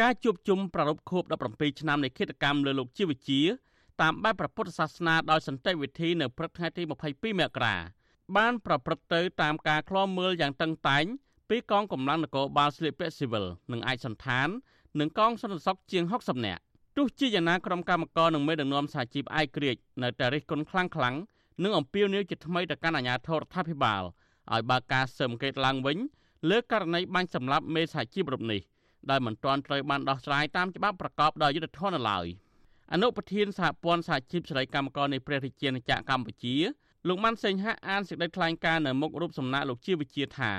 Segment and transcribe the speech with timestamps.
[0.00, 1.22] ការជួបជុំប្រារព្ធខួប
[1.52, 3.40] 17ឆ្នាំនៃគិតកម្មលើលោកជីវជា
[4.00, 7.76] តាមបែបព្រះពុទ្ធសាសនាដោយសន្តិវិធីនៅព្រឹកថ្ងៃទី22មករា
[8.36, 11.04] បានប្រព្រឹត្តទៅតាមការឃ្លាំមើលយ៉ាងតឹងតែង
[11.48, 14.48] ពីកងកម្លាំងនគរបាលស្លៀកពាក់ស៊ីវិលនិងឯកសន្តាន
[15.00, 16.62] និងកងសន្តិសុខជាង60នាក់
[16.96, 21.14] ទោះជាយ៉ាងណាក្រុមកម្មការនិងមេដឹកនាំសហជីពឯករាជ្យនៅតែរិះគន់ខ្លាំងខ្លាំង
[21.62, 24.02] និងអំពាវនាវជាថ្មីទៅកាន់អាជ្ញាធររដ្ឋាភិបាល
[24.52, 25.98] ឲ្យបើកការស៊ើបអង្កេតឡើងវិញ
[26.50, 28.60] លើករណីបាញ់សម្លាប់មេសហជីពរូបនេះ
[29.10, 32.26] ដែលមិនទាន់ត្រូវបានដោះស្រាយតាមច្បាប់ប្រកបដោយយុត្តិធម៌នៅឡើយ
[32.92, 36.56] អនុប្រធានសហព័ន្ធសហជីពសេរីកម្មករនៃព្រះរាជាណាចក្រកម្ពុជា
[37.08, 40.52] លោកម៉ាន់សេងហាក់អានសេចក្តីថ្លែងការណ៍នៅមុខរូបសំណាកលោកជាវិជាថា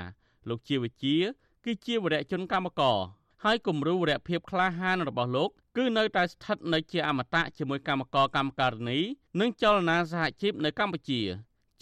[0.48, 1.16] លោកជាវិជា
[1.64, 2.98] គឺជាវរៈជនកម្មករ
[3.44, 8.98] ហើយគំរូវរៈភាពក្លាហានរបស់លោកគឺនៅតែស្ថិតនៅជាអមតៈជាមួយកម្មករកម្មការិនី
[9.40, 11.20] និងចលនាសហជីពនៅកម្ពុជា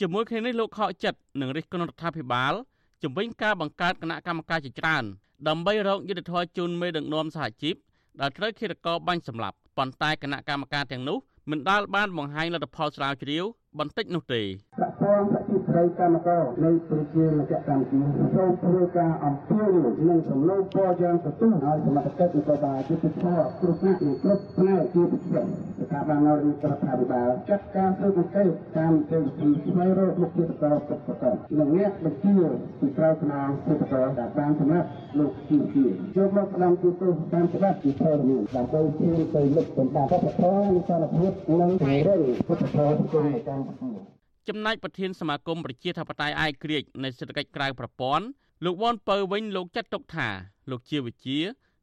[0.00, 2.54] ជាមួយគ្នានេះលោកខកចិត្តនឹងរិះគន់រដ្ឋាភិបាល
[3.02, 5.04] ជំវិញការបង្កើតគណៈកម្មការជាច្រើន
[5.48, 7.74] ដើម្បីរកយុទ្ធធរជូនមេដឹកនាំសហជីព
[8.20, 11.18] ដែលត្រូវឃាតករបាញ់សម្លាប់ប៉ុន្តែគណៈកម្មការទាំងនោះ
[11.50, 13.44] មិនដាល់បានបង្ហាញលទ្ធផលស្រាវជ្រាវ
[13.78, 14.42] បន្តិចនោះទេ
[14.78, 32.36] ប្រព័ន្ធប្រជា ប្រិយកម្មករនៃប្រជាមជ្ឈកម្ពុជាសូមធ្វើការអំពាវនាវនិងសំណូមពរយ៉ាងទទូចឲ្យសមត្ថកិច្ចនគរបាលយុតិធម៌គ្រប់គ្រងនិងគ្រប់ផ្នែកជាពិសេសស្ថាប័ននៅរដ្ឋាភិបាលចាត់ការស៊ើបអង្កេតតាមនីតិវិធីស្វែងរកមុខជាតកពិតប្រាកដនិងអ្នកបញ្ជា
[32.80, 35.84] ពីក្រៅខ្នងជាតកដែលបានសម្រាប់លោកជាជា
[36.16, 43.91] យកមកផ្ដំទូទៅតាមច្បាប់ជាធរមានដើម្បីជឿទៅលុបបណ្ដាបព្វធម៌និងសន្តិភាពនិងពង្រឹងពុទ្ធធម៌សង្គមនៅកម្ពុជា
[44.48, 48.24] ចំណែកប្រធានសមាគមប្រជាធិបតេយ្យឯករាជ្យនៃសេដ្ឋកិច្ចក្រៅប្រព័ន្ធ
[48.64, 50.28] លោកវ៉ាន់ពៅវិញលោកចាត់ទុកថា
[50.70, 51.38] លោកជាវិជា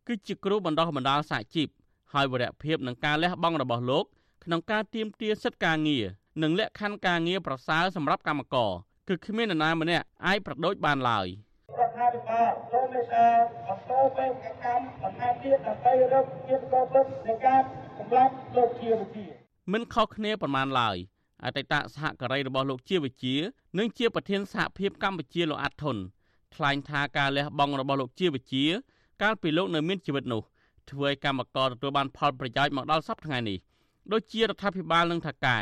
[0.08, 1.68] គឺជាគ្រូបណ្ដោះបណ្ដាលសហជីព
[2.14, 4.06] ហើយវរៈភាពនឹងការលះបង់របស់លោក
[4.44, 6.06] ក្នុងការទៀមទាសិទ្ធិការងារ
[6.44, 8.72] និងលក្ខខណ្ឌការងារប្រសើរសម្រាប់កម្មករ
[9.08, 11.28] គឺគ្មាននរណាម្នាក់អាចប្រដូចបានឡើយ
[11.80, 13.28] រដ្ឋាភិបាលសូមមេត្តា
[13.68, 17.62] បន្តបេសកកម្មបន្ថែមទៀតដើម្បីរកជាតិកោពិតនៃការ
[18.00, 19.26] សម្លាប់លោកជាវិជា
[19.74, 20.98] មិនខុសគ្នាប៉ុន្មានឡើយ
[21.46, 23.36] អតីតសហការីរបស់លោកជាវិជា
[23.78, 25.98] និងជាប្រធានសហភាពកម្ពុជាលោកអាត់ធុន
[26.56, 28.66] ថ្លែងថាការលះបង់របស់លោកជាវិជា
[29.22, 30.42] កាលពីលោកនៅមានជីវិតនោះ
[30.90, 33.58] ធ្វើឲ្យកម្មករទទួលបានផលប្រយោជន៍មកដល់សប្តាហ៍ថ្ងៃនេះ
[34.12, 35.58] ដូចជារដ្ឋាភិបាលនិងថកែ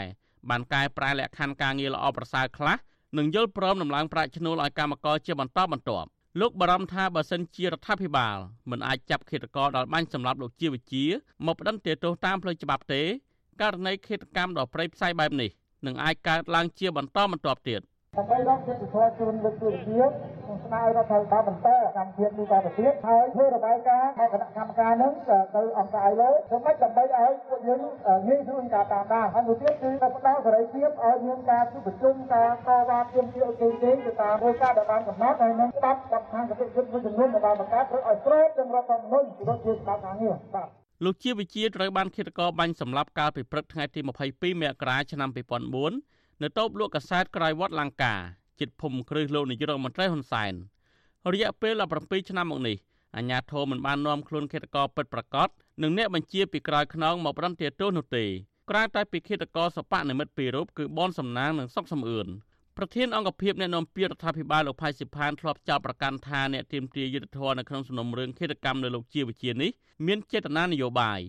[0.50, 2.78] បានកែប្រែលក្ខខណ្ឌការងារល្អប្រសើរខ្លះ
[3.18, 6.08] និងយល់ព្រមដំឡើងប្រាក់ឈ្នួលឲ្យកម្មករជាបន្តបន្ទាប់
[6.42, 8.38] លោកបារម្ភថាបើសិនជារដ្ឋាភិបាល
[8.72, 11.06] មិនអាចចាប់ឃាតករដល់បាញ់សម្លាប់លោកជាវិជា
[11.46, 13.02] មកផ្តន្ទាទោសតាមផ្លូវច្បាប់ទេ
[13.62, 15.50] ករណីឃាតកម្មដ៏ព្រៃផ្សៃបែបនេះ
[15.86, 17.82] នឹងអាចកើតឡើងជាបន្តបន្ទាប់ទៀត
[18.18, 20.18] ដើម្បីរកយុទ្ធសាស្ត្រជូនលោកទូរទស្សន៍
[20.48, 21.68] និងស្នើរដ្ឋាភិបាលបន្ត
[21.98, 25.14] កម្មវិធីនេះទៅទៀតហើយធ្វើរបាយការណ៍មកគណៈកម្មការនឹង
[25.56, 27.80] ទៅអង្គការ ILO ធ្វើម៉េចដើម្បីឲ្យពួកយើង
[28.28, 44.00] ងាយស្រួលការតាមដានហើយមួយទៀតគឺផ្ដល់សេរីភាពឲ្យមានការជួបប្រជុំការតវ៉ាទាមទារឲ្យគេទៅតាមគោលការណ៍ដែលបានកំណត់ហើយនឹងច្បាប់សំខាន់គតិយុត្តមួយចំនួនដែលបានបង្កើតធ្វើឲ្យស្របនឹងរដ្ឋធម្មនុញ្ញពីរដ្ឋជាច្បាប់ការងារបាទ លោកជាវិជាត្រូវបានឃាតករបាញ់សម្លាប់កាលពីព្រឹកថ្ងៃទី
[44.30, 45.30] 22មករាឆ្នាំ
[45.86, 48.14] 2004នៅតូបលក់កាសែតក្រៅវត្តលង្កា
[48.60, 50.54] ជិតភូមិគ្រឹះលោកនាយករដ្ឋមន្ត្រីហ៊ុនសែន
[51.34, 52.78] រយៈពេល17ឆ្នាំមកនេះ
[53.16, 55.50] អាជ្ញាធរមិនបាននាំខ្លួនឃាតករពិតប្រាកដ
[55.82, 58.26] និងអ្នកបញ្ជាពីក្រោយខ្នងមកប្រន្ទាទោសនោះទេ
[58.70, 62.28] ក្រៅតែពីឃាតករសបកនិមិត្តពីររូបគឺបនសំណាងនិងសុកសំអឿន
[62.80, 69.72] ប្រធានអង្គភិបអ្នកនាំពាក្យរដ្ឋាភិបាលលោកផៃសិផានធ្លាប់ចោទប្រកាន់ថាអ្នកទាមទារយុទ្ធធរនៅក្នុងសំណុំរឿងឃាតកម្មនៅលោកជាវិជានេះ
[70.08, 71.20] មានចេតនានយោបាយ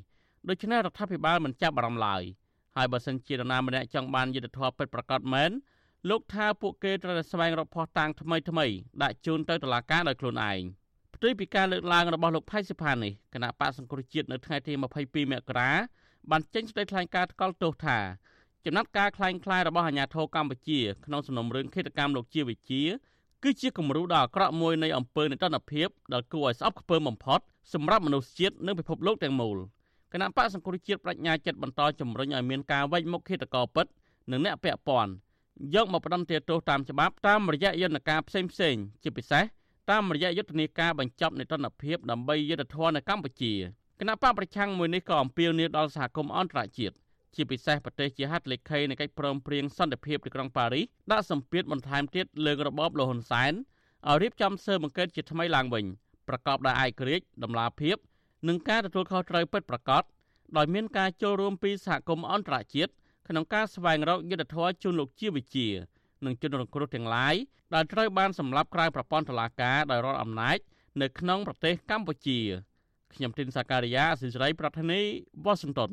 [0.49, 2.23] ដូច្នេះរដ្ឋាភិបាលមិនចាប់អារម្មណ៍ឡើយ
[2.77, 5.51] ហើយបើសិនជានរណាម្នាក់ចង់បានយុទ្ធធរពិតប្រាកដមែន
[6.09, 8.67] លោកថាពួកគេត្រូវតែស្វែងរកភស្តុតាងថ្មីថ្មី
[9.03, 10.61] ដាក់ជូនទៅតុលាការដោយខ្លួនឯង
[11.15, 15.71] ផ្ទុយពីការលើកឡើងរបស់លោកផៃសិផាននេះគណៈបកសង្គ្រោះជាតិនៅថ្ងៃទី22មករា
[16.31, 17.99] បានចេញសេចក្តីថ្លែងការណ៍ថ្កោលទោសថា
[18.68, 22.82] ចំណាត់ការคล้ายคล้ายរបស់អាជ្ញាធរកម្ពុជាក្នុងសំណុំរឿងឃាតកម្មលោកជាវិជា
[23.44, 27.40] គឺជាគំរូដ៏អាក្រក់មួយនៃអំពើនេតិនភាពដែលគួរឲ្យស្អប់ខ្ពើមបំផុត
[27.74, 29.58] សម្រាប់មនុស្សជាតិនិងពិភពលោកទាំងមូល
[30.14, 33.86] គណៈបកសង្គ្រោះជាតិបញ្ញាចិត្តបន្តជំរុញឲ្យមានការវែកមុខឃាតករពិត
[34.32, 35.12] និងអ្នកពាក់ព័ន្ធ
[35.76, 39.44] យកមកផ្ដន្ទាទោសតាមច្បាប់តាមរយៈយន្តការផ្សេងផ្សេងជាពិសេស
[39.92, 43.54] តាមរយៈយុទ្ធនាការបញ្ចប់នេតិនភាពដើម្បីយុទ្ធធរនៅកម្ពុជា
[44.00, 46.96] គណៈបកប្រឆាំងមួយនេះក៏អំពាវនាវដល់សហគមន៍អន្តរជាតិ
[47.35, 53.53] ជាពិសេសប្រទេសជាហត្ថលេខីនៃកិច្ចព្រមព្រៀងសន្តិភាពទីក្រុងប៉ារីសដាក់សម្ពាធបន្ថែមទៀតលើរបបលហ៊ុនសែន
[54.09, 55.85] ឲ្យរៀបចំស៊ើបអង្កេតជាថ្មីឡើងវិញ
[56.29, 57.97] ប្រកបដោយឯករាជ្យដំណាភាព
[58.49, 60.03] និងការទទួលខុសត្រូវពិតប្រាកដ
[60.57, 62.93] ដោយមានការចូលរួមពីសហគមន៍អន្តរជាតិ
[63.29, 65.69] ក្នុងការស្វែងរកយុទ្ធធម៌ជូនលោកជាវិជា
[66.25, 67.35] និងជនរងគ្រោះទាំងឡាយ
[67.75, 70.59] ដែលត្រូវបានសម្លាប់ក្រៅប្រព័ន្ធតុលាការដោយរដ្ឋអំណាច
[71.03, 72.39] នៅក្នុងប្រទេសកម្ពុជា
[73.15, 75.01] ខ្ញុំទីនសាការីយ៉ាអសិរ័យប្រធានី
[75.45, 75.91] វ៉ាស៊ីនតោន